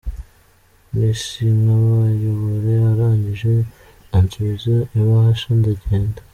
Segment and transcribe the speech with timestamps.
[0.91, 3.53] Nti sinkabayobore, arangije
[4.17, 6.19] ansubiza ibahasha ndagenda.